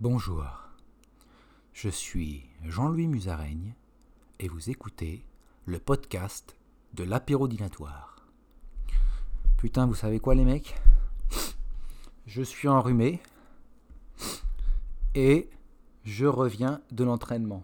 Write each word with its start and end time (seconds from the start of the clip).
Bonjour, 0.00 0.46
je 1.74 1.90
suis 1.90 2.48
Jean-Louis 2.64 3.06
Musaraigne 3.06 3.74
et 4.38 4.48
vous 4.48 4.70
écoutez 4.70 5.26
le 5.66 5.78
podcast 5.78 6.56
de 6.94 7.04
l'apérodinatoire. 7.04 8.24
Putain, 9.58 9.86
vous 9.86 9.94
savez 9.94 10.18
quoi 10.18 10.34
les 10.34 10.46
mecs? 10.46 10.74
Je 12.24 12.40
suis 12.40 12.66
enrhumé 12.66 13.20
et 15.14 15.50
je 16.04 16.24
reviens 16.24 16.80
de 16.92 17.04
l'entraînement. 17.04 17.62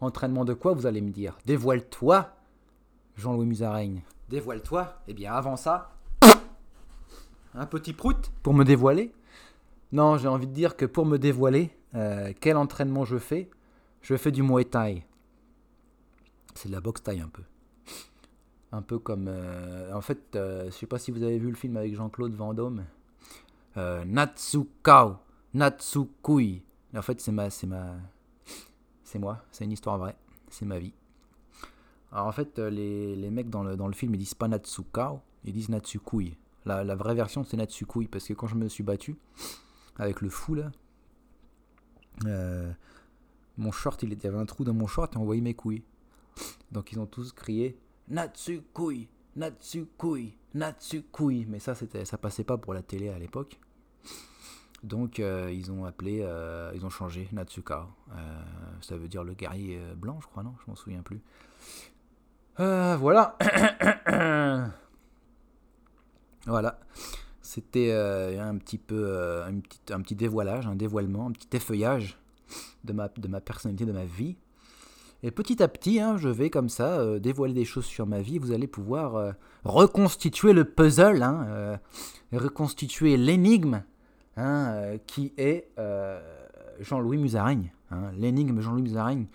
Entraînement 0.00 0.44
de 0.44 0.54
quoi 0.54 0.72
vous 0.72 0.86
allez 0.86 1.00
me 1.00 1.10
dire? 1.12 1.38
Dévoile-toi 1.46 2.34
Jean-Louis 3.14 3.46
Musaraigne. 3.46 4.02
Dévoile-toi 4.28 5.00
Eh 5.06 5.14
bien 5.14 5.32
avant 5.32 5.56
ça, 5.56 5.92
un 7.54 7.66
petit 7.66 7.92
prout 7.92 8.32
pour 8.42 8.52
me 8.52 8.64
dévoiler? 8.64 9.12
Non, 9.90 10.18
j'ai 10.18 10.28
envie 10.28 10.46
de 10.46 10.52
dire 10.52 10.76
que 10.76 10.84
pour 10.84 11.06
me 11.06 11.16
dévoiler, 11.16 11.70
euh, 11.94 12.32
quel 12.40 12.56
entraînement 12.56 13.04
je 13.04 13.16
fais 13.16 13.50
Je 14.02 14.16
fais 14.16 14.30
du 14.30 14.42
Muay 14.42 14.64
Thai. 14.64 15.04
C'est 16.54 16.68
de 16.68 16.74
la 16.74 16.80
boxe 16.80 17.02
Thai 17.02 17.20
un 17.20 17.28
peu. 17.28 17.42
Un 18.70 18.82
peu 18.82 18.98
comme... 18.98 19.28
euh, 19.28 19.94
en 19.94 20.02
fait, 20.02 20.36
euh, 20.36 20.66
je 20.66 20.70
sais 20.70 20.86
pas 20.86 20.98
si 20.98 21.10
vous 21.10 21.22
avez 21.22 21.38
vu 21.38 21.48
le 21.48 21.56
film 21.56 21.76
avec 21.78 21.94
Jean-Claude 21.94 22.34
Van 22.34 22.52
Damme. 22.52 22.84
Euh, 23.78 24.04
Natsukao, 24.04 25.16
Natsukui. 25.54 26.62
En 26.94 27.02
fait, 27.02 27.20
c'est 27.20 27.32
ma... 27.32 27.48
C'est 27.48 27.66
ma... 27.66 27.96
C'est 29.04 29.18
moi, 29.18 29.42
c'est 29.50 29.64
une 29.64 29.72
histoire 29.72 29.96
vraie. 29.96 30.16
C'est 30.50 30.66
ma 30.66 30.78
vie. 30.78 30.92
Alors 32.12 32.26
en 32.26 32.32
fait, 32.32 32.58
les, 32.58 33.30
mecs 33.30 33.48
dans 33.48 33.62
le, 33.62 33.74
dans 33.74 33.86
le 33.86 33.94
film, 33.94 34.14
ils 34.14 34.18
disent 34.18 34.34
pas 34.34 34.48
Natsukao, 34.48 35.20
ils 35.44 35.52
disent 35.54 35.70
Natsukui. 35.70 36.36
La, 36.66 36.84
la 36.84 36.94
vraie 36.94 37.14
version, 37.14 37.42
c'est 37.42 37.56
Natsukui, 37.56 38.06
parce 38.08 38.26
que 38.26 38.34
quand 38.34 38.48
je 38.48 38.54
me 38.54 38.68
suis 38.68 38.82
battu 38.82 39.16
avec 39.98 40.20
le 40.20 40.30
fou 40.30 40.54
là, 40.54 40.70
euh, 42.26 42.72
mon 43.56 43.72
short, 43.72 44.02
il, 44.02 44.12
y 44.12 44.26
avait 44.26 44.38
un 44.38 44.46
trou 44.46 44.64
dans 44.64 44.74
mon 44.74 44.86
short 44.86 45.14
et 45.14 45.18
on 45.18 45.24
voyait 45.24 45.40
mes 45.42 45.54
couilles. 45.54 45.82
Donc 46.70 46.92
ils 46.92 47.00
ont 47.00 47.06
tous 47.06 47.32
crié 47.32 47.78
Natsukui, 48.08 49.08
Natsukui, 49.36 50.36
Natsukui. 50.54 51.46
Mais 51.48 51.58
ça, 51.58 51.74
ça 51.74 52.18
passait 52.18 52.44
pas 52.44 52.56
pour 52.56 52.74
la 52.74 52.82
télé 52.82 53.08
à 53.08 53.18
l'époque. 53.18 53.58
Donc 54.84 55.18
euh, 55.18 55.50
ils 55.52 55.72
ont 55.72 55.84
appelé, 55.84 56.20
euh, 56.22 56.70
ils 56.74 56.86
ont 56.86 56.90
changé 56.90 57.28
Natsuka. 57.32 57.88
Ça 58.80 58.96
veut 58.96 59.08
dire 59.08 59.24
le 59.24 59.34
guerrier 59.34 59.80
blanc, 59.96 60.20
je 60.20 60.28
crois, 60.28 60.44
non? 60.44 60.54
Je 60.64 60.70
m'en 60.70 60.76
souviens 60.76 61.02
plus. 61.02 61.20
Voilà. 62.56 63.36
voilà. 66.46 66.78
C'était 67.58 67.90
euh, 67.90 68.40
un 68.40 68.56
petit 68.56 68.78
peu 68.78 69.08
euh, 69.08 69.44
un, 69.44 69.58
petit, 69.58 69.80
un 69.90 70.00
petit 70.00 70.14
dévoilage, 70.14 70.68
un 70.68 70.76
dévoilement, 70.76 71.26
un 71.26 71.32
petit 71.32 71.48
effeuillage 71.56 72.16
de 72.84 72.92
ma, 72.92 73.08
de 73.08 73.26
ma 73.26 73.40
personnalité, 73.40 73.84
de 73.84 73.90
ma 73.90 74.04
vie. 74.04 74.36
Et 75.24 75.32
petit 75.32 75.60
à 75.60 75.66
petit, 75.66 75.98
hein, 75.98 76.16
je 76.18 76.28
vais 76.28 76.50
comme 76.50 76.68
ça 76.68 77.00
euh, 77.00 77.18
dévoiler 77.18 77.54
des 77.54 77.64
choses 77.64 77.84
sur 77.84 78.06
ma 78.06 78.20
vie. 78.20 78.38
Vous 78.38 78.52
allez 78.52 78.68
pouvoir 78.68 79.34
reconstituer 79.64 80.52
le 80.52 80.66
puzzle, 80.66 81.24
hein, 81.24 81.80
reconstituer 82.32 83.16
l'énigme 83.16 83.82
hein, 84.36 84.96
qui 85.08 85.32
est 85.36 85.68
Jean-Louis 86.78 87.18
Musaraigne. 87.18 87.72
hein, 87.90 88.12
l'énigme 88.16 88.60
Jean-Louis 88.60 88.82
Musaraigne. 88.82 89.26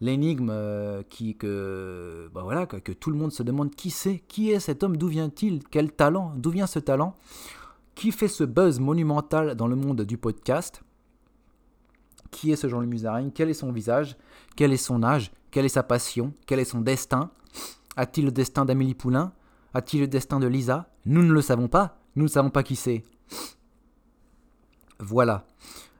L'énigme 0.00 0.52
qui, 1.08 1.34
que, 1.34 2.30
bah 2.32 2.42
voilà, 2.44 2.66
que 2.66 2.92
tout 2.92 3.10
le 3.10 3.16
monde 3.16 3.32
se 3.32 3.42
demande 3.42 3.74
qui 3.74 3.90
c'est, 3.90 4.20
qui 4.28 4.52
est 4.52 4.60
cet 4.60 4.84
homme, 4.84 4.96
d'où 4.96 5.08
vient-il, 5.08 5.64
quel 5.64 5.90
talent, 5.90 6.32
d'où 6.36 6.50
vient 6.50 6.66
ce 6.68 6.78
talent, 6.78 7.16
qui 7.94 8.12
fait 8.12 8.28
ce 8.28 8.44
buzz 8.44 8.80
monumental 8.80 9.54
dans 9.54 9.66
le 9.66 9.76
monde 9.76 10.02
du 10.02 10.18
podcast, 10.18 10.82
qui 12.30 12.50
est 12.50 12.56
ce 12.56 12.68
Jean-Louis 12.68 12.88
Musaraigne, 12.88 13.30
quel 13.32 13.50
est 13.50 13.54
son 13.54 13.72
visage, 13.72 14.16
quel 14.56 14.72
est 14.72 14.76
son 14.76 15.02
âge, 15.02 15.30
quelle 15.50 15.64
est 15.64 15.68
sa 15.68 15.82
passion, 15.82 16.32
quel 16.46 16.58
est 16.58 16.64
son 16.64 16.80
destin, 16.80 17.30
a-t-il 17.96 18.26
le 18.26 18.32
destin 18.32 18.64
d'Amélie 18.64 18.94
Poulain, 18.94 19.32
a-t-il 19.72 20.00
le 20.00 20.08
destin 20.08 20.40
de 20.40 20.46
Lisa? 20.46 20.88
Nous 21.06 21.22
ne 21.22 21.32
le 21.32 21.42
savons 21.42 21.68
pas, 21.68 21.98
nous 22.16 22.24
ne 22.24 22.28
savons 22.28 22.50
pas 22.50 22.62
qui 22.62 22.76
c'est. 22.76 23.04
Voilà, 24.98 25.46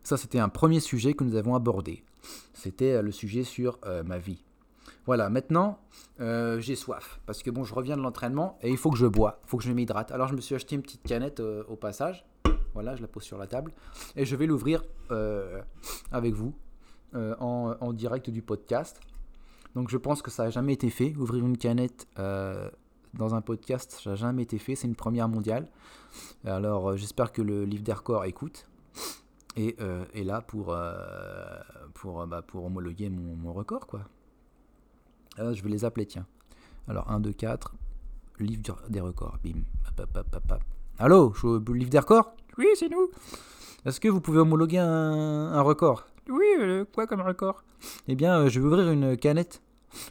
ça 0.03 0.16
c'était 0.16 0.38
un 0.38 0.49
premier 0.49 0.81
sujet 0.81 1.15
que 1.15 1.25
nous 1.25 1.37
avons 1.37 1.54
abordé. 1.54 2.04
C'était 2.53 2.93
euh, 2.93 3.03
le 3.03 3.12
sujet 3.12 3.44
sur 3.44 3.78
euh, 3.84 4.03
ma 4.03 4.19
vie. 4.19 4.44
Voilà, 5.06 5.28
maintenant 5.28 5.78
euh, 6.20 6.60
j'ai 6.60 6.76
soif 6.76 7.20
parce 7.26 7.42
que 7.42 7.50
bon, 7.50 7.62
je 7.65 7.75
reviens 7.75 7.97
de 7.97 8.03
l'entraînement 8.03 8.59
et 8.62 8.70
il 8.70 8.78
faut 8.78 8.91
que 8.91 8.97
je 8.97 9.06
bois, 9.06 9.41
il 9.44 9.50
faut 9.50 9.59
que 9.59 9.65
je 9.65 9.72
m'hydrate. 9.72 10.10
Alors 10.12 10.28
je 10.28 10.34
me 10.34 10.41
suis 10.41 10.54
acheté 10.54 10.76
une 10.76 10.82
petite 10.82 11.03
canette 11.03 11.41
euh, 11.41 11.62
au 11.69 11.76
passage. 11.76 12.25
Voilà, 12.72 12.97
je 12.97 13.03
la 13.03 13.09
pose 13.09 13.22
sur 13.22 13.37
la 13.37 13.47
table 13.47 13.72
et 14.16 14.25
je 14.25 14.34
vais 14.34 14.47
l'ouvrir 14.47 14.82
euh, 15.10 15.60
avec 16.10 16.34
vous 16.34 16.54
en, 17.15 17.92
direct 17.92 18.31
du 18.31 18.42
podcast. 18.42 18.98
Donc 19.76 19.88
je 19.88 19.97
pense 19.97 20.22
que 20.22 20.32
ça 20.32 20.44
n'a 20.44 20.50
jamais 20.50 20.72
été 20.72 20.91
fait. 20.91 21.15
Ouvrir 21.16 21.47
une 21.47 21.56
canette 21.56 22.09
dans 22.16 23.34
un 23.36 23.41
podcast, 23.41 24.00
ça 24.03 24.10
n'a 24.10 24.16
jamais 24.16 24.42
été 24.42 24.59
fait. 24.59 24.75
C'est 24.75 24.88
une 24.88 24.97
première 24.97 25.28
mondiale. 25.28 25.69
Alors 26.44 26.97
j'espère 26.97 27.31
que 27.31 27.42
le 27.42 27.65
livre 27.65 27.84
des 27.84 27.92
records 27.92 28.25
écoute 28.25 28.66
et 29.54 29.76
est 30.15 30.25
là 30.25 30.44
bah, 32.26 32.42
pour 32.42 32.65
homologuer 32.65 33.10
mon 33.10 33.53
record. 33.53 33.86
quoi. 33.86 34.00
Alors, 35.37 35.53
je 35.55 35.62
vais 35.62 35.71
les 35.71 35.84
appeler, 35.84 36.06
tiens. 36.06 36.27
Alors 36.87 37.11
1, 37.11 37.21
2, 37.21 37.33
4, 37.33 37.75
livre 38.41 38.77
des 38.89 39.00
records. 39.00 39.39
Bim. 39.43 39.62
Allô, 40.99 41.33
je 41.34 41.39
suis 41.39 41.75
livre 41.78 41.91
des 41.91 41.99
records? 41.99 42.34
Oui, 42.59 42.67
c'est 42.75 42.89
nous. 42.89 43.11
Est-ce 43.84 44.00
que 44.00 44.09
vous 44.09 44.21
pouvez 44.21 44.39
homologuer 44.39 44.78
un, 44.78 45.53
un 45.53 45.61
record? 45.62 46.05
Oui, 46.28 46.45
euh, 46.61 46.84
quoi 46.95 47.06
comme 47.06 47.21
record? 47.21 47.65
Eh 48.09 48.15
bien, 48.15 48.39
euh, 48.41 48.49
je 48.49 48.61
vais 48.61 48.67
ouvrir 48.67 48.91
une 48.91 49.17
canette 49.17 49.62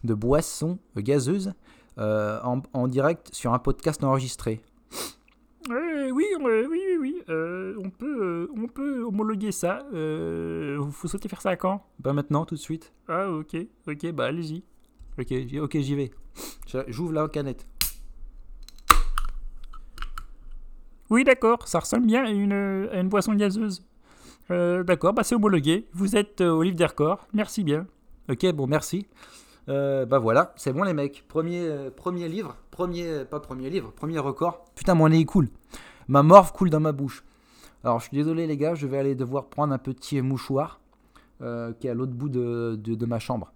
de 0.04 0.14
boisson 0.14 0.78
gazeuse 0.96 1.54
euh, 1.98 2.40
en, 2.44 2.62
en 2.74 2.88
direct 2.88 3.30
sur 3.34 3.54
un 3.54 3.60
podcast 3.60 4.04
enregistré. 4.04 4.62
Oui, 5.70 5.76
oui, 6.12 6.26
oui, 6.70 6.82
oui. 7.00 7.24
on, 7.30 7.90
peut, 7.90 8.50
on 8.58 8.68
peut 8.68 9.04
homologuer 9.04 9.52
ça. 9.52 9.86
Vous 9.92 11.08
souhaitez 11.08 11.30
faire 11.30 11.42
ça 11.42 11.56
quand? 11.56 11.86
Pas 12.04 12.14
maintenant, 12.14 12.46
tout 12.46 12.56
de 12.56 12.60
suite. 12.60 12.92
Ah, 13.08 13.30
ok. 13.32 13.56
Ok, 13.88 14.12
bah 14.12 14.26
allez-y. 14.26 14.64
Ok, 15.20 15.28
j'y- 15.30 15.60
ok, 15.60 15.78
j'y 15.80 15.96
vais. 15.96 16.12
J'ouvre 16.88 17.14
la 17.14 17.28
canette. 17.28 17.66
Oui, 21.10 21.24
d'accord. 21.24 21.68
Ça 21.68 21.80
ressemble 21.80 22.06
bien 22.08 22.26
à 22.26 22.30
une, 22.30 22.54
euh, 22.54 22.90
à 22.92 23.00
une 23.00 23.10
boisson 23.10 23.34
gazeuse. 23.36 23.84
Euh, 24.52 24.84
d'accord, 24.84 25.14
bah 25.14 25.24
c'est 25.24 25.36
homologué. 25.36 25.88
Vous 25.94 26.16
êtes 26.16 26.42
euh, 26.42 26.52
au 26.52 26.64
livre 26.64 26.76
des 26.78 26.86
records. 26.86 27.28
Merci 27.34 27.64
bien. 27.64 27.86
Ok, 28.30 28.46
bon, 28.54 28.68
merci. 28.68 29.08
Euh, 29.70 30.06
bah 30.06 30.20
voilà, 30.20 30.54
c'est 30.58 30.74
bon 30.74 30.84
les 30.84 30.94
mecs. 30.94 31.24
Premier, 31.28 31.62
euh, 31.62 31.90
premier 31.90 32.28
livre, 32.28 32.58
premier, 32.72 33.24
pas 33.26 33.40
premier 33.40 33.70
livre, 33.70 33.92
premier 33.92 34.20
record. 34.20 34.66
Putain, 34.76 34.96
mon 34.96 35.08
nez 35.10 35.24
coule. 35.26 35.50
Ma 36.08 36.24
morve 36.24 36.52
coule 36.52 36.70
dans 36.70 36.80
ma 36.82 36.92
bouche. 36.92 37.24
Alors, 37.84 38.00
je 38.00 38.08
suis 38.08 38.18
désolé 38.18 38.48
les 38.48 38.58
gars, 38.58 38.76
je 38.76 38.88
vais 38.88 38.98
aller 38.98 39.16
devoir 39.16 39.46
prendre 39.48 39.74
un 39.74 39.78
petit 39.78 40.22
mouchoir 40.22 40.80
euh, 41.42 41.74
qui 41.74 41.88
est 41.88 41.90
à 41.90 41.94
l'autre 41.94 42.14
bout 42.14 42.30
de, 42.30 42.78
de- 42.82 42.96
de 42.96 43.06
ma 43.06 43.20
chambre. 43.20 43.52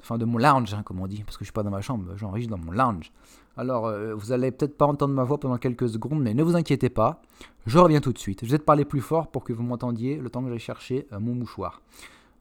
Enfin, 0.00 0.18
de 0.18 0.24
mon 0.24 0.38
lounge, 0.38 0.74
hein, 0.74 0.82
comme 0.84 1.00
on 1.00 1.06
dit, 1.06 1.22
parce 1.24 1.36
que 1.36 1.44
je 1.44 1.46
suis 1.46 1.52
pas 1.52 1.62
dans 1.62 1.70
ma 1.70 1.80
chambre, 1.80 2.12
j'enregistre 2.16 2.56
dans 2.56 2.62
mon 2.62 2.72
lounge. 2.72 3.12
Alors, 3.56 3.86
euh, 3.86 4.14
vous 4.14 4.32
allez 4.32 4.50
peut-être 4.52 4.76
pas 4.76 4.86
entendre 4.86 5.14
ma 5.14 5.24
voix 5.24 5.38
pendant 5.38 5.58
quelques 5.58 5.88
secondes, 5.88 6.20
mais 6.20 6.32
ne 6.32 6.42
vous 6.42 6.54
inquiétez 6.54 6.90
pas, 6.90 7.20
je 7.66 7.78
reviens 7.78 8.00
tout 8.00 8.12
de 8.12 8.18
suite. 8.18 8.44
Je 8.44 8.50
vais 8.50 8.58
te 8.58 8.62
parler 8.62 8.84
plus 8.84 9.00
fort 9.00 9.30
pour 9.30 9.42
que 9.42 9.52
vous 9.52 9.64
m'entendiez 9.64 10.16
le 10.16 10.30
temps 10.30 10.42
que 10.42 10.48
j'aille 10.48 10.58
chercher 10.58 11.06
euh, 11.12 11.18
mon 11.18 11.34
mouchoir. 11.34 11.82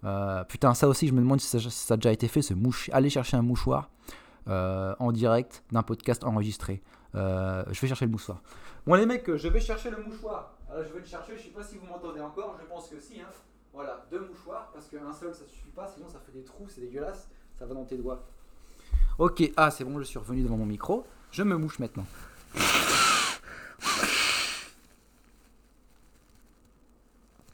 Euh, 0.04 0.44
putain, 0.44 0.76
ça 0.76 0.88
aussi, 0.88 1.08
je 1.08 1.14
me 1.14 1.20
demande 1.20 1.42
si 1.42 1.48
ça, 1.60 1.94
a 1.94 1.98
déjà 1.98 2.12
été 2.12 2.28
fait, 2.28 2.44
ce 2.44 2.54
mouche. 2.54 2.90
Aller 2.94 3.10
chercher 3.10 3.38
un 3.38 3.42
mouchoir 3.42 3.90
en 4.48 5.12
direct 5.12 5.64
d'un 5.74 5.84
podcast 5.84 6.24
enregistré. 6.24 6.82
Je 7.14 7.82
vais 7.82 7.88
chercher 7.88 8.06
le 8.06 8.12
mouchoir. 8.12 8.42
Bon, 8.86 8.94
les 8.94 9.06
mecs, 9.06 9.36
je 9.36 9.48
vais 9.50 9.60
chercher 9.60 9.90
le 9.90 10.02
mouchoir. 10.02 10.54
Alors, 10.70 10.84
je 10.86 10.94
vais 10.94 11.00
le 11.00 11.06
chercher, 11.06 11.36
je 11.36 11.44
sais 11.44 11.50
pas 11.50 11.64
si 11.64 11.78
vous 11.78 11.86
m'entendez 11.88 12.22
encore, 12.22 12.56
je 12.62 12.66
pense 12.66 12.88
que 12.88 13.00
si. 13.00 13.20
Hein. 13.20 13.26
Voilà, 13.78 14.04
deux 14.10 14.22
mouchoirs, 14.22 14.72
parce 14.74 14.88
qu'un 14.88 15.14
seul 15.14 15.36
ça 15.36 15.46
suffit 15.46 15.70
pas, 15.70 15.88
sinon 15.88 16.10
ça 16.10 16.18
fait 16.26 16.32
des 16.32 16.44
trous, 16.44 16.66
c'est 16.68 16.82
dégueulasse, 16.82 17.28
ça 17.60 17.68
va 17.68 17.76
dans 17.76 17.86
tes 17.86 17.96
doigts. 17.96 18.26
Ok, 19.20 19.52
ah, 19.56 19.70
c'est 19.70 19.84
bon, 19.84 20.00
je 20.00 20.04
suis 20.04 20.18
revenu 20.18 20.42
devant 20.42 20.58
mon 20.58 20.66
micro. 20.66 21.06
Je 21.30 21.44
me 21.44 21.56
mouche 21.56 21.78
maintenant. 21.78 22.08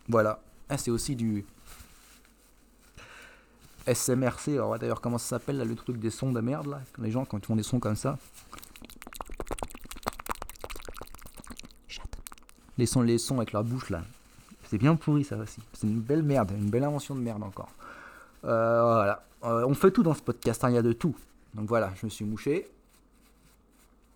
Voilà. 0.07 0.39
Ah, 0.69 0.77
c'est 0.77 0.91
aussi 0.91 1.17
du 1.17 1.45
SMRC. 3.85 4.53
Alors, 4.53 4.79
d'ailleurs, 4.79 5.01
comment 5.01 5.17
ça 5.17 5.27
s'appelle 5.27 5.57
là, 5.57 5.65
le 5.65 5.75
truc 5.75 5.97
des 5.97 6.09
sons 6.09 6.31
de 6.31 6.39
merde 6.39 6.67
là 6.67 6.79
Les 6.99 7.11
gens, 7.11 7.25
quand 7.25 7.37
ils 7.37 7.45
font 7.45 7.57
des 7.57 7.63
sons 7.63 7.81
comme 7.81 7.97
ça? 7.97 8.17
Les 12.77 12.85
sons, 12.85 13.01
les 13.01 13.17
sons 13.17 13.35
avec 13.39 13.51
leur 13.51 13.65
bouche 13.65 13.89
là. 13.89 14.03
C'est 14.73 14.79
bien 14.79 14.95
pourri 14.95 15.23
ça 15.23 15.37
aussi. 15.37 15.61
C'est 15.73 15.85
une 15.85 15.99
belle 15.99 16.23
merde, 16.23 16.51
une 16.57 16.71
belle 16.71 16.83
invention 16.83 17.13
de 17.13 17.19
merde 17.19 17.43
encore. 17.43 17.69
Euh, 18.43 18.81
voilà. 18.81 19.23
Euh, 19.43 19.67
on 19.67 19.75
fait 19.75 19.91
tout 19.91 20.01
dans 20.01 20.15
ce 20.15 20.23
podcast, 20.23 20.63
hein, 20.63 20.71
il 20.71 20.73
y 20.73 20.79
a 20.79 20.81
de 20.81 20.93
tout. 20.93 21.15
Donc 21.53 21.69
voilà, 21.69 21.91
je 21.93 22.07
me 22.07 22.09
suis 22.09 22.25
mouché. 22.25 22.71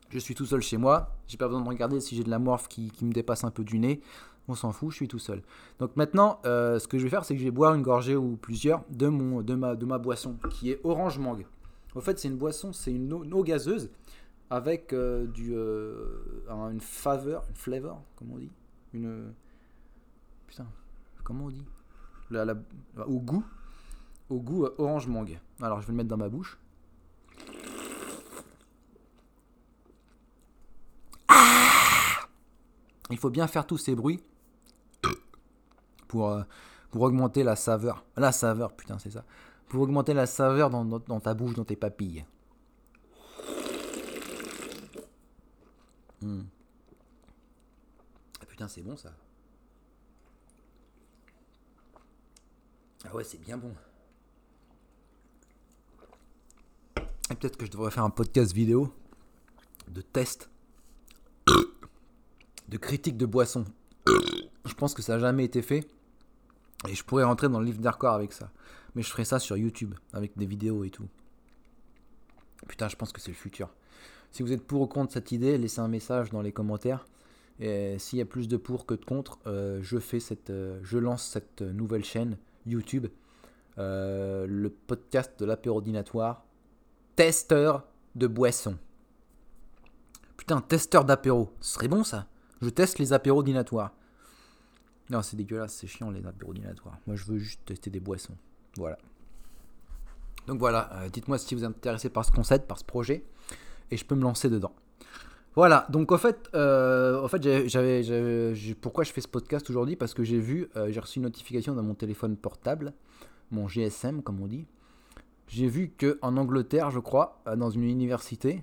Je 0.10 0.18
suis 0.18 0.34
tout 0.34 0.48
seul 0.48 0.64
chez 0.64 0.78
moi. 0.78 1.12
J'ai 1.28 1.38
pas 1.38 1.46
besoin 1.46 1.62
de 1.62 1.70
regarder 1.70 2.00
si 2.00 2.16
j'ai 2.16 2.24
de 2.24 2.32
la 2.32 2.40
morphe 2.40 2.68
qui, 2.70 2.92
me 3.04 3.12
dépasse 3.12 3.44
un 3.44 3.52
peu 3.52 3.64
du 3.64 3.78
nez. 3.78 4.02
On 4.48 4.56
s'en 4.56 4.72
fout, 4.72 4.90
je 4.90 4.96
suis 4.96 5.08
tout 5.08 5.20
seul. 5.20 5.44
Donc 5.78 5.96
maintenant, 5.96 6.40
euh, 6.46 6.80
ce 6.80 6.88
que 6.88 6.98
je 6.98 7.04
vais 7.04 7.12
faire, 7.12 7.24
c'est 7.24 7.36
que 7.36 7.40
je 7.40 7.46
vais 7.46 7.52
boire 7.52 7.76
une 7.76 7.84
gorgée 7.84 8.16
ou 8.16 8.36
plusieurs 8.36 8.82
de, 8.90 9.10
mon, 9.10 9.44
de, 9.44 9.54
ma, 9.54 9.76
de 9.76 9.86
ma 9.86 10.00
boisson, 10.00 10.38
qui 10.50 10.72
est 10.72 10.82
orange 10.84 11.20
mangue. 11.20 11.46
En 11.96 12.02
fait, 12.02 12.18
c'est 12.18 12.30
une 12.30 12.38
boisson, 12.38 12.74
c'est 12.74 12.92
une 12.92 13.14
eau, 13.14 13.44
gazeuse 13.44 13.92
avec 14.50 14.92
du, 14.92 15.54
une 15.56 16.82
faveur, 16.82 17.44
une 17.48 17.56
flavor, 17.56 18.02
comment 18.16 18.34
on 18.34 18.40
dit? 18.40 18.50
Une. 18.96 19.34
Putain, 20.48 20.66
comment 21.24 21.46
on 21.46 21.50
dit 21.50 21.66
Au 23.06 23.20
goût, 23.20 23.46
au 24.30 24.40
goût 24.40 24.68
orange 24.78 25.08
mangue. 25.08 25.40
Alors, 25.62 25.82
je 25.82 25.88
vais 25.88 25.94
le 25.94 25.98
mettre 25.98 26.10
dans 26.10 26.18
ma 26.18 26.30
bouche. 26.30 26.58
Ah 31.28 32.28
Il 33.10 33.18
faut 33.18 33.30
bien 33.30 33.48
faire 33.48 33.66
tous 33.66 33.78
ces 33.78 33.96
bruits 33.96 34.24
pour, 36.08 36.30
euh, 36.30 36.44
pour 36.92 37.02
augmenter 37.04 37.44
la 37.44 37.56
saveur. 37.56 38.06
La 38.16 38.32
saveur, 38.32 38.76
putain, 38.76 38.98
c'est 39.00 39.12
ça. 39.12 39.24
Pour 39.70 39.82
augmenter 39.82 40.14
la 40.14 40.26
saveur 40.26 40.70
dans, 40.70 40.86
dans, 40.86 41.20
ta 41.20 41.34
bouche, 41.34 41.54
dans 41.54 41.66
tes 41.66 41.76
papilles. 41.76 42.26
Hmm. 46.22 46.44
Ah, 48.42 48.46
putain, 48.48 48.68
c'est 48.68 48.82
bon 48.82 48.96
ça. 48.96 49.12
Ah 53.10 53.16
ouais, 53.16 53.24
c'est 53.24 53.40
bien 53.40 53.58
bon. 53.58 53.74
Et 57.30 57.36
peut-être 57.36 57.56
que 57.56 57.66
je 57.66 57.72
devrais 57.72 57.92
faire 57.92 58.04
un 58.04 58.10
podcast 58.10 58.52
vidéo 58.52 58.94
de 59.88 60.02
test, 60.02 60.50
de 62.68 62.78
critique 62.78 63.16
de 63.16 63.26
boisson. 63.26 63.64
Je 64.66 64.74
pense 64.74 64.94
que 64.94 65.02
ça 65.02 65.14
n'a 65.14 65.20
jamais 65.20 65.46
été 65.46 65.62
fait. 65.62 65.88
Et 66.88 66.96
je 66.96 67.04
pourrais 67.04 67.24
rentrer 67.24 67.48
dans 67.48 67.60
le 67.60 67.66
livre 67.66 67.80
d'Arcor 67.80 68.14
avec 68.14 68.34
ça. 68.34 68.52
Mais 68.94 69.04
je 69.04 69.10
ferai 69.10 69.24
ça 69.24 69.40
sur 69.40 69.56
YouTube, 69.56 69.96
avec 70.12 70.38
des 70.38 70.46
vidéos 70.46 70.84
et 70.84 70.90
tout. 70.90 71.08
Putain, 72.68 72.90
je 72.90 72.98
pense 72.98 73.14
que 73.14 73.22
c'est 73.22 73.32
le 73.32 73.38
futur. 73.38 73.70
Si 74.32 74.44
vous 74.44 74.52
êtes 74.52 74.66
pour 74.66 74.82
ou 74.82 74.88
contre 74.88 75.14
cette 75.14 75.32
idée, 75.32 75.58
laissez 75.58 75.80
un 75.80 75.88
message 75.88 76.32
dans 76.32 76.42
les 76.42 76.52
commentaires. 76.52 77.08
Et 77.60 77.98
s'il 78.00 78.20
y 78.20 78.22
a 78.22 78.26
plus 78.26 78.50
de 78.50 78.58
pour 78.58 78.86
que 78.86 78.96
de 78.96 79.06
contre, 79.06 79.40
euh, 79.48 79.80
je, 79.82 79.98
fais 79.98 80.20
cette, 80.20 80.50
euh, 80.50 80.80
je 80.84 80.98
lance 80.98 81.26
cette 81.26 81.62
nouvelle 81.62 82.04
chaîne 82.04 82.38
YouTube, 82.68 83.08
euh, 83.78 84.46
le 84.48 84.70
podcast 84.70 85.40
de 85.40 85.46
l'apérodinatoire, 85.46 86.46
testeur 87.16 87.86
de 88.16 88.28
boissons. 88.28 88.78
Putain, 90.36 90.62
testeur 90.62 91.06
d'apéro, 91.06 91.54
ce 91.62 91.74
serait 91.74 91.88
bon 91.88 92.04
ça. 92.04 92.28
Je 92.62 92.70
teste 92.70 93.00
les 93.00 93.14
apéros 93.14 93.44
dinatoires. 93.44 93.94
Non, 95.10 95.22
c'est 95.22 95.38
dégueulasse, 95.38 95.74
c'est 95.74 95.88
chiant 95.88 96.12
les 96.12 96.26
apéros 96.26 96.54
dinatoires. 96.54 96.98
Moi, 97.08 97.16
je 97.16 97.26
veux 97.26 97.38
juste 97.38 97.64
tester 97.66 97.90
des 97.90 98.00
boissons. 98.00 98.36
Voilà. 98.76 98.98
Donc 100.48 100.60
voilà, 100.60 100.90
euh, 100.94 101.10
dites-moi 101.10 101.38
si 101.38 101.56
vous 101.56 101.64
êtes 101.64 101.70
intéressé 101.70 102.10
par 102.10 102.24
ce 102.24 102.32
concept, 102.32 102.68
par 102.68 102.80
ce 102.80 102.84
projet, 102.84 103.24
et 103.92 103.98
je 103.98 104.06
peux 104.06 104.16
me 104.16 104.22
lancer 104.22 104.50
dedans. 104.50 104.74
Voilà, 105.58 105.88
donc 105.90 106.12
en 106.12 106.20
fait, 106.20 106.52
euh, 106.54 107.20
en 107.20 107.28
fait 107.28 107.68
j'avais, 107.68 108.04
pourquoi 108.80 109.04
je 109.04 109.12
fais 109.12 109.22
ce 109.22 109.28
podcast 109.28 109.68
aujourd'hui? 109.72 109.96
Parce 109.96 110.14
que 110.14 110.24
j'ai 110.24 110.38
vu, 110.38 110.70
euh, 110.76 110.92
j'ai 110.92 111.00
reçu 111.00 111.18
une 111.18 111.24
notification 111.24 111.74
dans 111.74 111.82
mon 111.82 111.96
téléphone 111.96 112.38
portable, 112.38 112.94
mon 113.50 113.68
GSM 113.68 114.22
comme 114.22 114.40
on 114.40 114.46
dit. 114.46 114.68
J'ai 115.48 115.68
vu 115.68 115.90
que 115.90 116.20
en 116.22 116.38
Angleterre, 116.38 116.92
je 116.92 117.00
crois, 117.00 117.42
dans 117.58 117.72
une 117.72 117.86
université, 117.86 118.62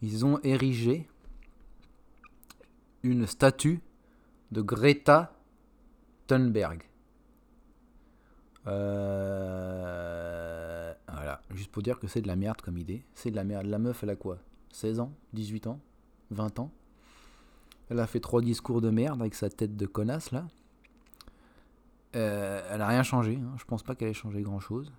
ils 0.00 0.24
ont 0.24 0.40
érigé 0.42 1.06
une 3.02 3.26
statue 3.26 3.82
de 4.52 4.62
Greta 4.62 5.34
Thunberg. 6.28 6.82
Euh, 8.68 9.84
voilà, 11.12 11.42
juste 11.50 11.70
pour 11.70 11.82
dire 11.82 11.98
que 11.98 12.06
c'est 12.06 12.22
de 12.22 12.28
la 12.28 12.36
merde 12.36 12.62
comme 12.62 12.78
idée. 12.78 13.04
C'est 13.14 13.30
de 13.30 13.36
la 13.36 13.44
merde. 13.44 13.66
La 13.66 13.78
meuf, 13.78 14.02
elle 14.02 14.08
a 14.08 14.16
quoi? 14.16 14.38
16 14.72 15.00
ans 15.00 15.12
18 15.32 15.66
ans 15.68 15.80
20 16.30 16.58
ans 16.58 16.70
Elle 17.88 18.00
a 18.00 18.06
fait 18.06 18.20
trois 18.20 18.40
discours 18.40 18.80
de 18.80 18.90
merde 18.90 19.20
avec 19.20 19.34
sa 19.34 19.48
tête 19.48 19.76
de 19.76 19.86
connasse 19.86 20.32
là. 20.32 20.46
Euh, 22.14 22.62
elle 22.70 22.82
a 22.82 22.88
rien 22.88 23.02
changé. 23.02 23.38
Hein. 23.42 23.54
Je 23.56 23.64
pense 23.64 23.82
pas 23.82 23.94
qu'elle 23.94 24.08
ait 24.08 24.14
changé 24.14 24.42
grand 24.42 24.60
chose. 24.60 24.92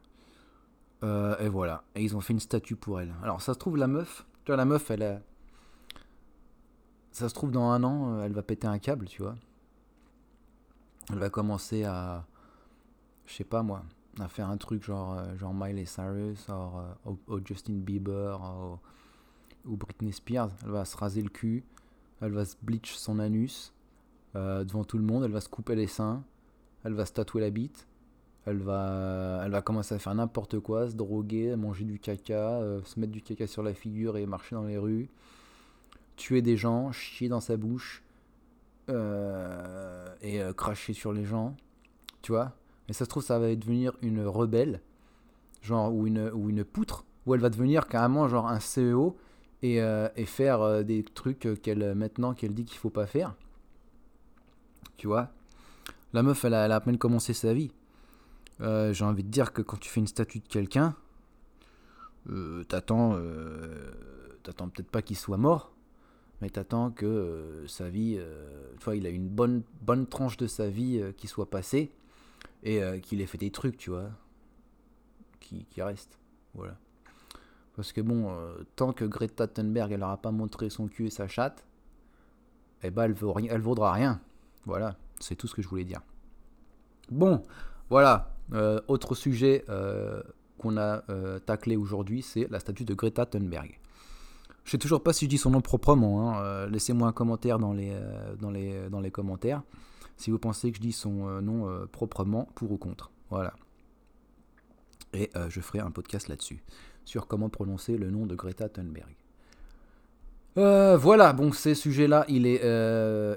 Euh, 1.04 1.38
et 1.40 1.50
voilà. 1.50 1.84
Et 1.96 2.04
ils 2.04 2.16
ont 2.16 2.22
fait 2.22 2.34
une 2.34 2.40
statue 2.40 2.76
pour 2.76 3.00
elle. 3.00 3.14
Alors 3.22 3.42
ça 3.42 3.54
se 3.54 3.60
trouve, 3.60 3.78
la 3.78 3.88
meuf. 3.88 4.26
Tu 4.46 4.52
vois, 4.52 4.58
la 4.58 4.66
meuf, 4.66 4.90
elle 4.90 5.04
a 5.04 5.22
ça 7.14 7.30
se 7.30 7.36
trouve, 7.36 7.52
dans 7.52 7.70
un 7.70 7.84
an, 7.84 8.16
euh, 8.16 8.26
elle 8.26 8.34
va 8.34 8.42
péter 8.42 8.66
un 8.66 8.80
câble, 8.80 9.06
tu 9.06 9.22
vois. 9.22 9.36
Elle 11.12 11.20
va 11.20 11.30
commencer 11.30 11.84
à, 11.84 12.26
je 13.28 13.34
sais 13.36 13.44
pas 13.44 13.62
moi, 13.62 13.84
à 14.20 14.28
faire 14.28 14.50
un 14.50 14.58
truc 14.58 14.84
genre, 14.84 15.22
genre 15.38 15.54
Miley 15.54 15.86
Cyrus 15.86 16.48
ou, 17.06 17.18
euh, 17.30 17.42
Justin 17.46 17.74
Bieber 17.74 18.40
ou, 19.66 19.78
Britney 19.78 20.12
Spears. 20.12 20.52
Elle 20.64 20.72
va 20.72 20.86
se 20.86 20.98
raser 20.98 21.22
le 21.22 21.30
cul, 21.30 21.64
elle 22.22 22.32
va 22.32 22.46
se 22.46 22.56
bleach 22.62 22.96
son 22.96 23.20
anus 23.20 23.74
devant 24.36 24.84
tout 24.84 24.98
le 24.98 25.04
monde, 25.04 25.24
elle 25.24 25.32
va 25.32 25.42
se 25.42 25.50
couper 25.50 25.76
les 25.76 25.86
seins, 25.86 26.24
elle 26.84 26.94
va 26.94 27.06
se 27.06 27.14
tatouer 27.14 27.42
la 27.42 27.52
bite. 27.52 27.88
Elle 28.46 28.58
va, 28.58 29.44
elle 29.46 29.52
va 29.52 29.62
commencer 29.62 29.94
à 29.94 30.00
faire 30.00 30.16
n'importe 30.16 30.60
quoi, 30.60 30.90
se 30.90 30.96
droguer, 30.96 31.56
manger 31.56 31.86
du 31.86 32.00
caca, 32.00 32.62
se 32.84 33.00
mettre 33.00 33.12
du 33.12 33.22
caca 33.22 33.46
sur 33.46 33.62
la 33.62 33.76
figure 33.76 34.18
et 34.18 34.26
marcher 34.26 34.56
dans 34.56 34.66
les 34.66 34.78
rues 34.78 35.08
tuer 36.16 36.42
des 36.42 36.58
gens, 36.58 36.92
chier 36.92 37.30
dans 37.30 37.40
sa 37.40 37.58
bouche 37.58 38.04
euh, 38.90 40.14
et 40.22 40.42
euh, 40.42 40.54
cracher 40.54 40.94
sur 40.94 41.14
les 41.14 41.26
gens, 41.26 41.56
tu 42.22 42.32
vois. 42.32 42.54
Et 42.90 42.94
ça 42.94 43.06
se 43.06 43.10
trouve, 43.10 43.24
ça 43.24 43.40
va 43.40 43.56
devenir 43.56 43.98
une 44.02 44.26
rebelle, 44.26 44.82
genre, 45.62 45.94
ou 45.94 46.08
une, 46.08 46.30
ou 46.34 46.50
une 46.50 46.64
poutre, 46.64 47.06
ou 47.26 47.34
elle 47.34 47.42
va 47.42 47.50
devenir 47.50 47.88
carrément 47.88 48.28
genre 48.28 48.48
un 48.48 48.60
CEO 48.60 49.18
et, 49.64 49.82
euh, 49.82 50.08
et 50.16 50.26
faire 50.26 50.86
des 50.86 51.04
trucs 51.04 51.60
qu'elle 51.62 51.96
maintenant 51.96 52.36
qu'elle 52.36 52.54
dit 52.54 52.66
qu'il 52.66 52.78
faut 52.78 52.92
pas 52.92 53.08
faire. 53.08 53.34
Tu 54.98 55.08
vois? 55.08 55.30
La 56.14 56.22
meuf, 56.22 56.46
elle 56.46 56.54
a, 56.54 56.66
à 56.66 56.80
peine 56.80 57.00
commencé 57.00 57.34
sa 57.34 57.54
vie. 57.54 57.72
J'ai 58.60 59.04
envie 59.04 59.24
de 59.24 59.30
dire 59.30 59.52
que 59.52 59.62
quand 59.62 59.78
tu 59.78 59.90
fais 59.90 60.00
une 60.00 60.08
statue 60.08 60.40
de 60.40 60.48
quelqu'un, 60.48 60.96
t'attends, 62.70 63.18
t'attends 64.44 64.70
peut-être 64.70 64.90
pas 64.90 65.02
qu'il 65.02 65.18
soit 65.18 65.38
mort, 65.38 65.74
mais 66.44 66.50
t'attends 66.50 66.92
que 66.92 67.06
euh, 67.06 67.68
sa 67.68 67.88
vie, 67.88 68.18
euh, 68.18 68.74
tu 68.78 68.84
vois, 68.84 68.98
il 68.98 69.06
a 69.08 69.10
une 69.10 69.30
bonne, 69.30 69.64
bonne 69.82 70.06
tranche 70.06 70.36
de 70.36 70.46
sa 70.46 70.70
vie 70.70 71.00
euh, 71.00 71.14
qui 71.14 71.28
soit 71.28 71.50
passée 71.50 71.90
et 72.64 72.82
qu'il 73.02 73.22
ait 73.22 73.26
fait 73.26 73.38
des 73.38 73.52
trucs, 73.52 73.78
tu 73.78 73.90
vois, 73.90 74.10
qui, 75.40 75.66
qui 75.70 75.82
restent. 75.82 76.18
Voilà. 76.54 76.78
Parce 77.76 77.92
que 77.92 78.02
bon, 78.02 78.36
tant 78.76 78.94
que 78.94 79.04
Greta 79.04 79.48
Thunberg, 79.48 79.92
elle 79.92 80.02
n'aura 80.02 80.18
pas 80.18 80.32
montré 80.32 80.70
son 80.70 80.88
cul 80.88 81.08
et 81.08 81.10
sa 81.10 81.28
chatte, 81.28 81.66
eh 82.84 82.92
ben, 82.92 83.04
elle, 83.04 83.14
vaut, 83.14 83.36
vaudra 83.62 83.94
rien. 83.94 84.22
Voilà, 84.66 84.96
c'est 85.20 85.36
tout 85.36 85.48
ce 85.48 85.56
que 85.56 85.64
je 85.64 85.68
voulais 85.68 85.84
dire. 85.84 86.02
Bon, 87.10 87.42
voilà. 87.90 88.36
autre 88.88 89.16
sujet 89.16 89.66
qu'on 90.60 90.78
a 90.78 91.02
taclé 91.48 91.76
aujourd'hui, 91.76 92.22
c'est 92.22 92.48
la 92.52 92.60
statue 92.60 92.86
de 92.86 92.94
Greta 92.94 93.26
Thunberg. 93.26 93.80
Je 94.64 94.72
sais 94.72 94.78
toujours 94.78 95.04
pas 95.04 95.14
si 95.14 95.26
je 95.26 95.30
dis 95.30 95.38
son 95.38 95.52
nom 95.52 95.62
proprement. 95.62 96.32
Hein. 96.32 96.44
Euh, 96.44 96.70
laissez-moi 96.70 97.08
un 97.08 97.12
commentaire 97.12 97.60
dans 97.60 97.74
les, 97.74 97.92
euh, 97.94 98.36
dans, 98.36 98.52
les, 98.52 98.90
dans 98.90 99.02
les 99.02 99.12
commentaires 99.12 99.62
si 100.16 100.32
vous 100.32 100.40
pensez 100.40 100.72
que 100.72 100.78
je 100.78 100.82
dis 100.82 100.92
son 100.92 101.28
euh, 101.28 101.42
nom 101.42 101.88
proprement, 101.92 102.48
pour 102.56 102.72
ou 102.72 102.78
contre. 102.78 103.12
Voilà. 103.30 103.54
Et 105.14 105.30
je 105.50 105.62
ferai 105.62 105.80
un 105.80 105.92
podcast 105.92 106.28
là-dessus, 106.28 106.64
sur 107.06 107.28
comment 107.28 107.50
prononcer 107.50 107.98
le 107.98 108.10
nom 108.10 108.26
de 108.26 108.36
Greta 108.36 108.70
Thunberg. 108.70 109.16
voilà, 110.56 111.34
bon, 111.34 111.52
ces 111.52 111.76
sujets-là, 111.76 112.26
il 112.28 112.46
est, 112.46 112.62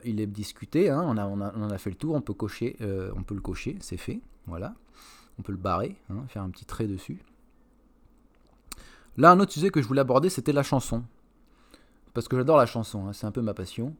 il 0.04 0.20
est 0.20 0.26
discuté. 0.26 0.90
Hein. 0.90 1.02
On, 1.06 1.16
a, 1.16 1.26
on, 1.26 1.40
a, 1.40 1.52
on, 1.56 1.70
a, 1.70 1.78
fait 1.78 1.90
le 1.90 1.96
tour. 1.96 2.14
On 2.14 2.20
peut 2.20 2.34
cocher, 2.34 2.76
on 3.16 3.22
peut 3.22 3.34
le 3.34 3.40
cocher, 3.40 3.76
c'est 3.80 3.96
fait. 3.96 4.20
Voilà, 4.46 4.74
on 5.38 5.42
peut 5.42 5.52
le 5.52 5.58
barrer, 5.58 5.96
hein, 6.08 6.24
faire 6.28 6.42
un 6.42 6.50
petit 6.50 6.64
trait 6.64 6.86
dessus. 6.86 7.18
Là, 9.16 9.30
un 9.32 9.40
autre 9.40 9.52
sujet 9.52 9.70
que 9.70 9.82
je 9.82 9.88
voulais 9.88 10.02
aborder, 10.02 10.28
c'était 10.28 10.52
la 10.52 10.62
chanson 10.62 11.02
parce 12.16 12.28
que 12.28 12.36
j'adore 12.38 12.56
la 12.56 12.64
chanson, 12.64 13.06
hein, 13.06 13.12
c'est 13.12 13.26
un 13.26 13.30
peu 13.30 13.42
ma 13.42 13.52
passion. 13.52 13.94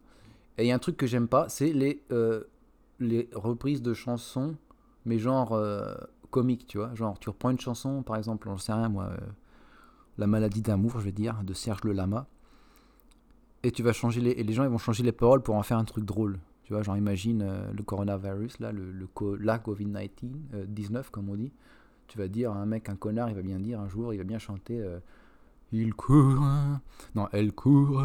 Et 0.57 0.65
il 0.65 0.69
y 0.69 0.73
a 0.73 0.75
un 0.75 0.79
truc 0.79 0.97
que 0.97 1.07
j'aime 1.07 1.29
pas, 1.29 1.51
c'est 1.51 1.71
les, 1.75 2.03
euh, 2.13 2.45
les 2.99 3.29
reprises 3.35 3.83
de 3.83 3.93
chansons, 3.93 4.57
mais 5.05 5.19
genre 5.19 5.53
euh, 5.53 5.95
comiques, 6.31 6.67
tu 6.67 6.79
vois. 6.79 6.95
Genre, 6.95 7.19
tu 7.19 7.29
reprends 7.29 7.51
une 7.51 7.61
chanson, 7.61 8.03
par 8.03 8.17
exemple, 8.17 8.49
j'en 8.49 8.57
sais 8.57 8.73
rien, 8.73 8.89
moi, 8.89 9.11
euh, 9.13 9.17
La 10.19 10.27
maladie 10.27 10.63
d'amour, 10.63 10.93
je 10.99 11.05
vais 11.05 11.13
dire, 11.13 11.37
de 11.45 11.53
Serge 11.53 11.85
Le 11.85 11.93
Lama, 11.93 12.27
et 13.63 13.71
tu 13.73 13.83
vas 13.83 13.93
changer 13.93 14.21
les, 14.21 14.31
et 14.31 14.43
les 14.45 14.53
gens 14.53 14.63
ils 14.65 14.71
vont 14.71 14.79
changer 14.79 15.03
les 15.03 15.13
paroles 15.13 15.43
pour 15.43 15.55
en 15.57 15.63
faire 15.63 15.79
un 15.79 15.85
truc 15.85 16.05
drôle. 16.05 16.39
Tu 16.65 16.73
vois, 16.73 16.83
genre, 16.83 16.97
imagine 16.97 17.47
le 17.73 17.83
coronavirus, 17.83 18.59
là, 18.61 18.73
le, 18.73 18.93
la 19.41 19.59
COVID-19, 19.59 20.67
19, 20.67 21.11
comme 21.11 21.29
on 21.29 21.37
dit. 21.37 21.53
Tu 22.09 22.19
vas 22.19 22.29
dire 22.29 22.53
à 22.53 22.57
un 22.57 22.67
mec, 22.67 22.89
un 22.89 22.97
connard, 22.97 23.29
il 23.29 23.35
va 23.37 23.43
bien 23.43 23.59
dire 23.61 23.81
un 23.81 23.89
jour, 23.89 24.13
il 24.15 24.19
va 24.19 24.25
bien 24.25 24.39
chanter 24.39 24.85
Il 25.73 25.95
court. 25.95 26.41
Non, 27.15 27.29
elle 27.33 27.53
court. 27.53 28.03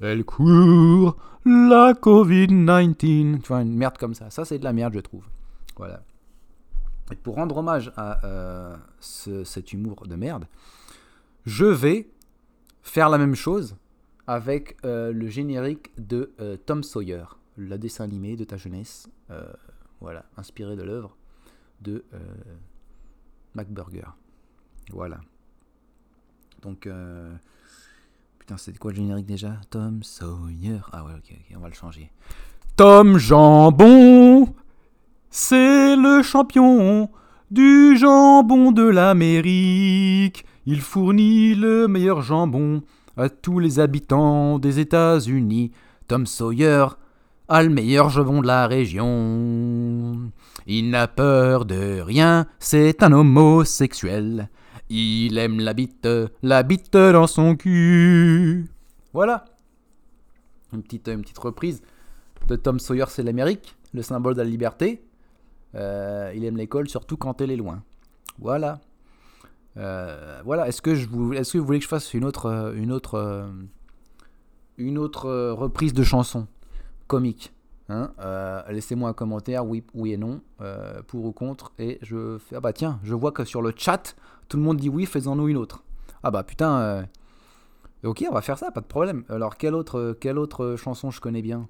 Elle 0.00 0.24
court. 0.24 1.16
La 1.44 1.92
Covid-19. 1.92 3.40
Tu 3.40 3.48
vois, 3.48 3.62
une 3.62 3.74
merde 3.76 3.96
comme 3.98 4.14
ça. 4.14 4.30
Ça, 4.30 4.44
c'est 4.44 4.58
de 4.58 4.64
la 4.64 4.72
merde, 4.72 4.94
je 4.94 5.00
trouve. 5.00 5.24
Voilà. 5.76 6.02
Et 7.12 7.16
pour 7.16 7.34
rendre 7.36 7.56
hommage 7.58 7.92
à 7.96 8.24
euh, 8.24 8.76
ce- 9.00 9.44
cet 9.44 9.72
humour 9.74 10.06
de 10.06 10.16
merde, 10.16 10.46
je 11.44 11.64
vais 11.66 12.08
faire 12.82 13.08
la 13.08 13.18
même 13.18 13.34
chose 13.34 13.76
avec 14.26 14.76
euh, 14.84 15.12
le 15.12 15.28
générique 15.28 15.90
de 15.98 16.32
euh, 16.40 16.56
Tom 16.56 16.82
Sawyer, 16.82 17.24
le 17.56 17.76
dessin 17.78 18.04
animé 18.04 18.36
de 18.36 18.44
ta 18.44 18.56
jeunesse. 18.56 19.08
euh, 19.30 19.52
voilà, 20.00 20.24
inspiré 20.36 20.76
de 20.76 20.82
l'œuvre 20.82 21.16
de 21.80 22.04
MacBurger. 23.54 24.06
Voilà. 24.90 25.20
Donc, 26.62 26.88
putain, 28.38 28.56
c'est 28.56 28.76
quoi 28.78 28.90
le 28.90 28.96
générique 28.96 29.26
déjà? 29.26 29.60
Tom 29.70 30.02
Sawyer. 30.02 30.80
Ah 30.92 31.04
ouais, 31.04 31.12
ok, 31.12 31.32
ok, 31.32 31.56
on 31.56 31.60
va 31.60 31.68
le 31.68 31.74
changer. 31.74 32.10
Tom 32.76 33.18
Jambon, 33.18 34.54
c'est 35.30 35.96
le 35.96 36.22
champion 36.22 37.10
du 37.50 37.96
jambon 37.96 38.72
de 38.72 38.82
l'Amérique. 38.82 40.44
Il 40.66 40.80
fournit 40.80 41.54
le 41.54 41.88
meilleur 41.88 42.22
jambon 42.22 42.82
à 43.18 43.28
tous 43.28 43.58
les 43.58 43.80
habitants 43.80 44.58
des 44.58 44.80
États-Unis. 44.80 45.72
Tom 46.08 46.24
Sawyer 46.24 46.86
a 47.48 47.62
le 47.62 47.68
meilleur 47.68 48.08
jambon 48.08 48.40
de 48.40 48.46
la 48.46 48.66
région. 48.66 50.30
Il 50.66 50.88
n'a 50.88 51.06
peur 51.06 51.66
de 51.66 52.00
rien, 52.00 52.46
c'est 52.58 53.02
un 53.02 53.12
homosexuel. 53.12 54.48
Il 54.88 55.36
aime 55.36 55.60
la 55.60 55.74
bite, 55.74 56.08
la 56.42 56.62
bite 56.62 56.96
dans 56.96 57.26
son 57.26 57.56
cul. 57.56 58.66
Voilà. 59.12 59.44
Une 60.72 60.82
petite, 60.82 61.38
reprise 61.38 61.82
de 62.48 62.56
Tom 62.56 62.78
Sawyer, 62.78 63.04
c'est 63.08 63.22
l'Amérique, 63.22 63.76
le 63.92 64.00
symbole 64.00 64.34
de 64.34 64.40
la 64.40 64.48
liberté. 64.48 65.04
Euh, 65.74 66.32
il 66.34 66.44
aime 66.46 66.56
l'école, 66.56 66.88
surtout 66.88 67.18
quand 67.18 67.42
elle 67.42 67.50
est 67.50 67.56
loin. 67.56 67.82
Voilà. 68.38 68.80
Euh, 69.76 70.40
voilà. 70.44 70.68
Est-ce 70.68 70.82
que 70.82 70.94
je 70.94 71.08
vous, 71.08 71.30
que 71.30 71.58
vous 71.58 71.64
voulez 71.64 71.78
que 71.78 71.84
je 71.84 71.88
fasse 71.88 72.14
une 72.14 72.24
autre, 72.24 72.46
euh, 72.46 72.74
une 72.74 72.92
autre, 72.92 73.14
euh, 73.14 73.46
une 74.78 74.98
autre 74.98 75.50
reprise 75.50 75.92
de 75.94 76.02
chanson 76.02 76.46
comique 77.06 77.52
hein? 77.88 78.12
Laissez-moi 78.68 79.10
un 79.10 79.12
commentaire, 79.12 79.66
oui, 79.66 79.84
oui 79.94 80.12
et 80.12 80.16
non, 80.16 80.40
pour 81.06 81.24
ou 81.24 81.32
contre. 81.32 81.72
Et 81.78 81.98
je 82.02 82.38
fais, 82.38 82.56
ah 82.56 82.60
bah 82.60 82.72
tiens, 82.72 82.98
je 83.02 83.14
vois 83.14 83.32
que 83.32 83.44
sur 83.44 83.62
le 83.62 83.72
chat, 83.76 84.16
tout 84.48 84.56
le 84.56 84.62
monde 84.62 84.78
dit 84.78 84.88
oui, 84.88 85.06
faisons-nous 85.06 85.48
une 85.48 85.56
autre. 85.56 85.82
Ah 86.22 86.30
bah 86.30 86.42
putain. 86.42 87.06
Ok, 88.04 88.24
on 88.28 88.34
va 88.34 88.42
faire 88.42 88.58
ça, 88.58 88.70
pas 88.70 88.82
de 88.82 88.86
problème. 88.86 89.24
Alors, 89.30 89.56
quelle 89.56 89.74
autre, 89.74 90.16
quelle 90.20 90.38
autre 90.38 90.76
chanson 90.76 91.10
je 91.10 91.20
connais 91.20 91.40
bien? 91.40 91.68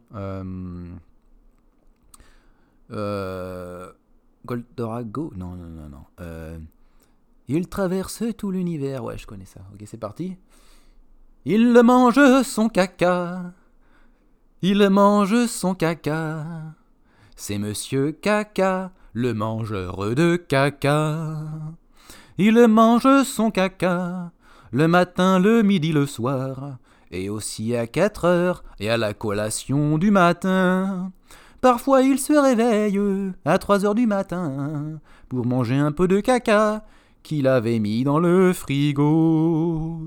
Goldorago? 4.44 5.32
Non, 5.37 5.54
non, 5.54 5.68
non, 5.68 5.88
non. 5.88 6.04
Il 7.48 7.68
traverse 7.68 8.22
tout 8.38 8.50
l'univers. 8.50 9.04
Ouais, 9.04 9.18
je 9.18 9.26
connais 9.26 9.44
ça. 9.44 9.60
Ok, 9.72 9.82
c'est 9.86 9.98
parti. 9.98 10.36
Il 11.44 11.72
mange 11.82 12.42
son 12.42 12.68
caca. 12.68 13.52
Il 14.62 14.88
mange 14.88 15.46
son 15.46 15.74
caca. 15.74 16.46
C'est 17.36 17.58
Monsieur 17.58 18.12
Caca, 18.12 18.92
le 19.12 19.34
mangeur 19.34 20.14
de 20.14 20.36
caca. 20.36 21.36
Il 22.38 22.66
mange 22.66 23.24
son 23.24 23.50
caca. 23.50 24.32
Le 24.70 24.88
matin, 24.88 25.38
le 25.38 25.62
midi, 25.62 25.92
le 25.92 26.06
soir. 26.06 26.78
Et 27.10 27.28
aussi 27.28 27.76
à 27.76 27.86
4 27.86 28.24
heures 28.24 28.64
et 28.80 28.88
à 28.88 28.96
la 28.96 29.12
collation 29.12 29.98
du 29.98 30.10
matin. 30.10 31.12
Parfois 31.60 32.02
il 32.02 32.18
se 32.18 32.32
réveille 32.32 33.00
à 33.44 33.58
3 33.58 33.84
heures 33.84 33.94
du 33.94 34.06
matin 34.06 34.98
pour 35.28 35.46
manger 35.46 35.76
un 35.76 35.92
peu 35.92 36.08
de 36.08 36.20
caca 36.20 36.84
qu'il 37.24 37.48
avait 37.48 37.80
mis 37.80 38.04
dans 38.04 38.20
le 38.20 38.52
frigo. 38.52 39.98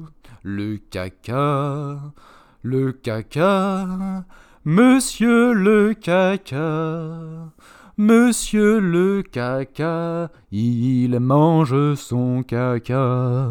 Le 0.44 0.78
caca, 0.78 2.14
le 2.62 2.92
caca, 2.94 4.24
monsieur 4.64 5.52
le 5.52 5.94
caca, 5.96 7.52
monsieur 7.98 8.80
le 8.80 9.24
caca, 9.24 10.32
il 10.52 11.20
mange 11.20 11.96
son 11.96 12.44
caca. 12.44 13.50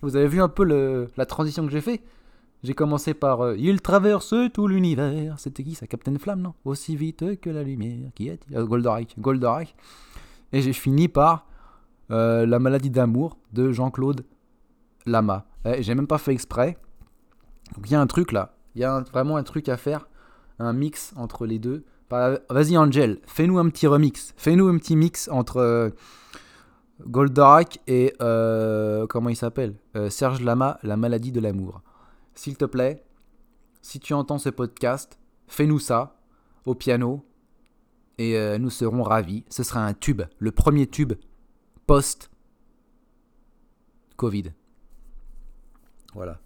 Vous 0.00 0.16
avez 0.16 0.28
vu 0.28 0.40
un 0.40 0.48
peu 0.48 1.08
la 1.16 1.26
transition 1.26 1.66
que 1.66 1.72
j'ai 1.72 1.80
fait? 1.82 2.00
J'ai 2.62 2.74
commencé 2.74 3.12
par 3.12 3.40
euh, 3.40 3.56
Il 3.58 3.82
traverse 3.82 4.34
tout 4.54 4.68
l'univers. 4.68 5.40
C'était 5.40 5.64
qui 5.64 5.74
ça 5.74 5.88
Captain 5.88 6.16
Flamme, 6.16 6.42
non? 6.42 6.54
Aussi 6.64 6.94
vite 6.94 7.40
que 7.40 7.50
la 7.50 7.64
lumière. 7.64 8.10
Qui 8.14 8.28
est 8.28 8.38
euh, 8.54 8.64
Goldorak. 8.64 9.16
Goldorak. 9.18 9.74
Et 10.52 10.62
j'ai 10.62 10.72
fini 10.72 11.08
par 11.08 11.44
euh, 12.10 12.46
La 12.46 12.58
maladie 12.58 12.90
d'amour 12.90 13.38
de 13.52 13.72
Jean-Claude 13.72 14.24
Lama. 15.06 15.46
Eh, 15.64 15.82
j'ai 15.82 15.94
même 15.94 16.06
pas 16.06 16.18
fait 16.18 16.32
exprès. 16.32 16.76
Il 17.84 17.90
y 17.90 17.94
a 17.94 18.00
un 18.00 18.06
truc 18.06 18.32
là. 18.32 18.54
Il 18.74 18.80
y 18.80 18.84
a 18.84 19.00
vraiment 19.12 19.36
un 19.36 19.42
truc 19.42 19.68
à 19.68 19.76
faire. 19.76 20.08
Un 20.58 20.72
mix 20.72 21.12
entre 21.16 21.46
les 21.46 21.58
deux. 21.58 21.84
Vas-y 22.50 22.76
Angel, 22.76 23.20
fais-nous 23.26 23.58
un 23.58 23.70
petit 23.70 23.86
remix. 23.86 24.34
Fais-nous 24.36 24.68
un 24.68 24.76
petit 24.76 24.96
mix 24.96 25.28
entre 25.28 25.56
euh, 25.56 25.88
Goldorak 27.06 27.78
et 27.86 28.12
euh, 28.20 29.06
comment 29.06 29.30
il 29.30 29.36
s'appelle? 29.36 29.76
Euh, 29.96 30.10
Serge 30.10 30.42
Lama, 30.42 30.78
La 30.82 30.98
maladie 30.98 31.32
de 31.32 31.40
l'amour. 31.40 31.80
S'il 32.34 32.58
te 32.58 32.66
plaît, 32.66 33.02
si 33.80 33.98
tu 33.98 34.12
entends 34.12 34.36
ce 34.36 34.50
podcast, 34.50 35.18
fais-nous 35.46 35.78
ça 35.78 36.16
au 36.66 36.74
piano 36.74 37.24
et 38.18 38.36
nous 38.58 38.70
serons 38.70 39.02
ravis. 39.02 39.44
Ce 39.48 39.62
sera 39.62 39.84
un 39.84 39.94
tube, 39.94 40.22
le 40.38 40.52
premier 40.52 40.86
tube 40.86 41.14
post-Covid. 41.86 42.32
Voilà. 46.14 46.38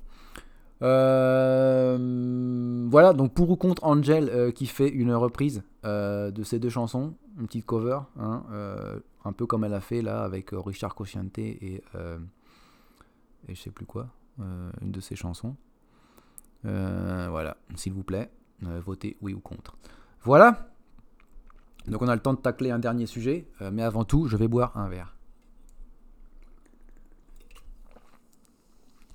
Euh, 0.82 1.96
voilà, 2.90 3.14
donc 3.14 3.32
pour 3.32 3.50
ou 3.50 3.56
contre 3.56 3.84
Angel 3.84 4.28
euh, 4.28 4.50
qui 4.50 4.66
fait 4.66 4.88
une 4.88 5.14
reprise 5.14 5.62
euh, 5.84 6.30
de 6.30 6.42
ces 6.42 6.58
deux 6.58 6.68
chansons, 6.68 7.14
une 7.38 7.46
petite 7.46 7.64
cover, 7.64 8.00
hein, 8.18 8.44
un 9.24 9.32
peu 9.32 9.46
comme 9.46 9.64
elle 9.64 9.72
a 9.74 9.80
fait 9.80 10.02
là 10.02 10.22
avec 10.22 10.50
Richard 10.52 10.94
Cosciante 10.94 11.38
et, 11.38 11.82
et 13.48 13.54
je 13.54 13.54
sais 13.54 13.70
plus 13.70 13.86
quoi, 13.86 14.08
une 14.38 14.92
de 14.92 15.00
ses 15.00 15.16
chansons. 15.16 15.56
Voilà, 16.62 17.56
s'il 17.74 17.92
vous 17.92 18.04
plaît, 18.04 18.30
votez 18.60 19.16
oui 19.20 19.34
ou 19.34 19.40
contre. 19.40 19.76
Voilà. 20.22 20.68
Donc 21.86 22.02
on 22.02 22.08
a 22.08 22.14
le 22.14 22.22
temps 22.22 22.34
de 22.34 22.38
tacler 22.40 22.70
un 22.70 22.78
dernier 22.78 23.06
sujet, 23.06 23.48
mais 23.72 23.82
avant 23.82 24.04
tout, 24.04 24.28
je 24.28 24.36
vais 24.36 24.48
boire 24.48 24.76
un 24.76 24.88
verre. 24.88 25.15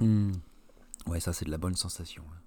Hmm. 0.02 0.32
Ouais, 1.08 1.20
ça 1.20 1.32
c'est 1.32 1.46
de 1.46 1.52
la 1.52 1.58
bonne 1.58 1.76
sensation. 1.76 2.24
hein. 2.34 2.38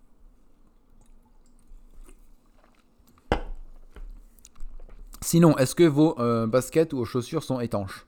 Sinon, 5.20 5.56
est-ce 5.56 5.74
que 5.74 5.84
vos 5.84 6.18
euh, 6.20 6.46
baskets 6.46 6.92
ou 6.92 6.98
vos 6.98 7.04
chaussures 7.04 7.42
sont 7.42 7.60
étanches? 7.60 8.06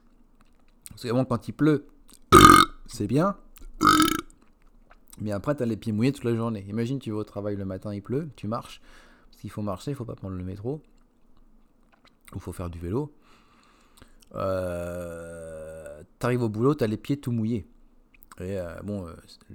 Parce 0.89 1.03
que 1.03 1.23
quand 1.23 1.47
il 1.47 1.51
pleut, 1.53 1.87
c'est 2.85 3.07
bien. 3.07 3.35
Mais 5.19 5.31
après, 5.31 5.55
t'as 5.55 5.65
les 5.65 5.77
pieds 5.77 5.91
mouillés 5.93 6.11
toute 6.11 6.25
la 6.25 6.35
journée. 6.35 6.63
Imagine, 6.69 6.99
tu 6.99 7.09
vas 7.11 7.17
au 7.17 7.23
travail 7.23 7.55
le 7.55 7.65
matin, 7.65 7.93
il 7.93 8.03
pleut, 8.03 8.29
tu 8.35 8.47
marches. 8.47 8.81
S'il 9.31 9.49
faut 9.49 9.61
marcher, 9.63 9.91
il 9.91 9.95
faut 9.95 10.05
pas 10.05 10.15
prendre 10.15 10.35
le 10.35 10.43
métro. 10.43 10.81
Ou 12.35 12.39
faut 12.39 12.51
faire 12.53 12.69
du 12.69 12.79
vélo. 12.79 13.11
Euh, 14.35 16.03
T'arrives 16.19 16.43
au 16.43 16.49
boulot, 16.49 16.75
t'as 16.75 16.87
les 16.87 16.97
pieds 16.97 17.17
tout 17.17 17.31
mouillés. 17.31 17.67
Et 18.39 18.59
euh, 18.59 18.79
bon, 18.83 19.07
euh, 19.07 19.13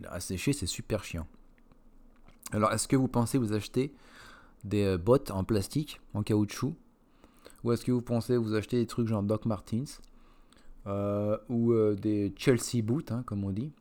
à 0.09 0.21
sécher, 0.21 0.53
c'est 0.53 0.67
super 0.67 1.05
chiant. 1.05 1.27
Alors, 2.53 2.73
est-ce 2.73 2.89
que 2.89 2.97
vous 2.97 3.09
pensez 3.09 3.39
vous 3.39 3.53
acheter 3.53 3.95
des 4.65 4.85
euh, 4.85 4.99
bottes 4.99 5.31
en 5.31 5.45
plastique, 5.45 6.01
en 6.15 6.23
caoutchouc? 6.23 6.75
Ou 7.65 7.73
est-ce 7.73 7.85
que 7.85 7.93
vous 7.93 8.03
pensez 8.03 8.37
vous 8.37 8.55
acheter 8.55 8.79
des 8.79 8.87
trucs 8.87 9.07
genre 9.07 9.23
Doc 9.23 9.47
Martens? 9.47 10.01
Euh, 10.87 11.39
Ou 11.49 11.73
euh, 11.73 11.95
des 11.95 12.33
Chelsea 12.37 12.83
boots, 12.83 13.13
hein, 13.13 13.23
comme 13.25 13.45
on 13.45 13.53
dit? 13.53 13.73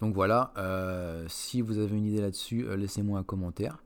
Donc 0.00 0.14
voilà, 0.14 0.52
euh, 0.58 1.24
si 1.28 1.60
vous 1.60 1.78
avez 1.78 1.96
une 1.96 2.06
idée 2.06 2.20
là-dessus, 2.20 2.66
euh, 2.66 2.76
laissez-moi 2.76 3.18
un 3.18 3.24
commentaire. 3.24 3.82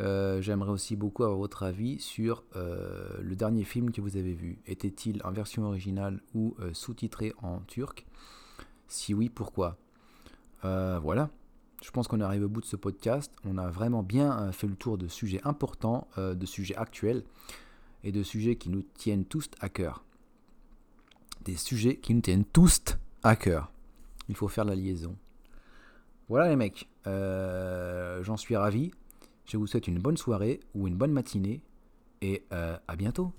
Euh, 0.00 0.42
J'aimerais 0.42 0.70
aussi 0.70 0.96
beaucoup 0.96 1.22
avoir 1.22 1.38
votre 1.38 1.62
avis 1.62 1.98
sur 2.00 2.44
euh, 2.56 3.08
le 3.22 3.34
dernier 3.36 3.64
film 3.64 3.90
que 3.90 4.02
vous 4.02 4.18
avez 4.18 4.34
vu. 4.34 4.58
Était-il 4.66 5.22
en 5.24 5.30
version 5.30 5.64
originale 5.64 6.20
ou 6.34 6.54
euh, 6.60 6.74
sous-titré 6.74 7.32
en 7.40 7.60
turc? 7.60 8.04
Si 8.88 9.14
oui, 9.14 9.28
pourquoi? 9.28 9.76
Euh, 10.64 10.98
Voilà, 11.00 11.30
je 11.82 11.90
pense 11.90 12.08
qu'on 12.08 12.20
arrive 12.20 12.44
au 12.44 12.48
bout 12.48 12.60
de 12.60 12.66
ce 12.66 12.76
podcast. 12.76 13.32
On 13.44 13.58
a 13.58 13.68
vraiment 13.68 14.02
bien 14.02 14.38
euh, 14.38 14.52
fait 14.52 14.66
le 14.66 14.76
tour 14.76 14.98
de 14.98 15.08
sujets 15.08 15.40
importants, 15.44 16.08
euh, 16.18 16.34
de 16.34 16.46
sujets 16.46 16.76
actuels 16.76 17.24
et 18.04 18.12
de 18.12 18.22
sujets 18.22 18.56
qui 18.56 18.70
nous 18.70 18.82
tiennent 18.82 19.24
tous 19.24 19.48
à 19.60 19.68
cœur. 19.68 20.04
Des 21.44 21.56
sujets 21.56 21.96
qui 21.96 22.14
nous 22.14 22.20
tiennent 22.20 22.44
tous 22.44 22.80
à 23.22 23.36
cœur. 23.36 23.72
Il 24.28 24.34
faut 24.34 24.48
faire 24.48 24.64
la 24.64 24.74
liaison. 24.74 25.16
Voilà 26.28 26.48
les 26.48 26.56
mecs, 26.56 26.88
j'en 27.04 28.36
suis 28.36 28.56
ravi. 28.56 28.90
Je 29.44 29.56
vous 29.56 29.68
souhaite 29.68 29.86
une 29.86 30.00
bonne 30.00 30.16
soirée 30.16 30.58
ou 30.74 30.88
une 30.88 30.96
bonne 30.96 31.12
matinée 31.12 31.60
et 32.20 32.44
à 32.50 32.96
bientôt. 32.96 33.32